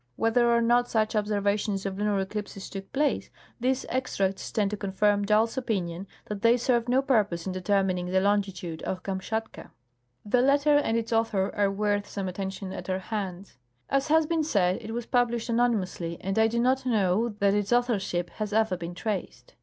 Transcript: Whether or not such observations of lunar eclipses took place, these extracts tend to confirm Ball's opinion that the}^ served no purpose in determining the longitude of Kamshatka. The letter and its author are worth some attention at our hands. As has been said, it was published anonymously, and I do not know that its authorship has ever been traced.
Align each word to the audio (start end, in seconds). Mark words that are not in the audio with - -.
Whether 0.15 0.49
or 0.51 0.63
not 0.63 0.89
such 0.89 1.15
observations 1.15 1.85
of 1.85 1.95
lunar 1.99 2.17
eclipses 2.19 2.71
took 2.71 2.91
place, 2.91 3.29
these 3.59 3.85
extracts 3.87 4.51
tend 4.51 4.71
to 4.71 4.75
confirm 4.77 5.21
Ball's 5.21 5.57
opinion 5.59 6.07
that 6.25 6.41
the}^ 6.41 6.59
served 6.59 6.89
no 6.89 7.03
purpose 7.03 7.45
in 7.45 7.51
determining 7.51 8.07
the 8.07 8.19
longitude 8.19 8.81
of 8.81 9.03
Kamshatka. 9.03 9.69
The 10.25 10.41
letter 10.41 10.75
and 10.75 10.97
its 10.97 11.13
author 11.13 11.53
are 11.55 11.69
worth 11.69 12.09
some 12.09 12.27
attention 12.27 12.73
at 12.73 12.89
our 12.89 12.97
hands. 12.97 13.59
As 13.91 14.07
has 14.07 14.25
been 14.25 14.43
said, 14.43 14.79
it 14.81 14.91
was 14.95 15.05
published 15.05 15.49
anonymously, 15.49 16.17
and 16.19 16.39
I 16.39 16.47
do 16.47 16.59
not 16.59 16.83
know 16.83 17.29
that 17.37 17.53
its 17.53 17.71
authorship 17.71 18.31
has 18.31 18.51
ever 18.53 18.75
been 18.77 18.95
traced. 18.95 19.53